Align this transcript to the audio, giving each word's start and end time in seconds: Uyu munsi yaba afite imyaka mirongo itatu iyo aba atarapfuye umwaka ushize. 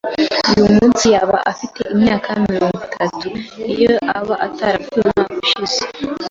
Uyu 0.59 0.67
munsi 0.77 1.03
yaba 1.15 1.37
afite 1.51 1.81
imyaka 1.93 2.27
mirongo 2.51 2.77
itatu 2.89 3.27
iyo 3.73 3.93
aba 4.17 4.35
atarapfuye 4.45 4.99
umwaka 5.07 5.33
ushize. 5.45 5.79